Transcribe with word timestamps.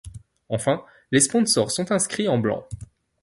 Enfin, 0.49 0.83
les 1.11 1.19
sponsors 1.19 1.69
sont 1.69 1.91
inscris 1.91 2.27
en 2.27 2.39
blanc. 2.39 2.67